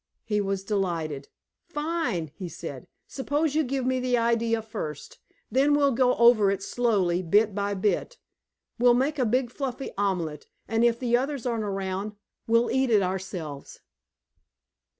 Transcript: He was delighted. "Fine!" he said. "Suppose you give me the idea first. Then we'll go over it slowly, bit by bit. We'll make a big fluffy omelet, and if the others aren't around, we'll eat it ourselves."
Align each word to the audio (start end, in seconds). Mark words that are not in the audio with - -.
He 0.23 0.41
was 0.41 0.63
delighted. 0.63 1.27
"Fine!" 1.67 2.31
he 2.33 2.49
said. 2.49 2.87
"Suppose 3.05 3.53
you 3.53 3.63
give 3.63 3.85
me 3.85 3.99
the 3.99 4.17
idea 4.17 4.63
first. 4.63 5.19
Then 5.51 5.75
we'll 5.75 5.91
go 5.91 6.15
over 6.15 6.49
it 6.49 6.63
slowly, 6.63 7.21
bit 7.21 7.53
by 7.53 7.75
bit. 7.75 8.17
We'll 8.79 8.95
make 8.95 9.19
a 9.19 9.27
big 9.27 9.51
fluffy 9.51 9.91
omelet, 9.99 10.47
and 10.67 10.83
if 10.83 10.97
the 10.99 11.15
others 11.15 11.45
aren't 11.45 11.63
around, 11.65 12.13
we'll 12.47 12.71
eat 12.71 12.89
it 12.89 13.03
ourselves." 13.03 13.81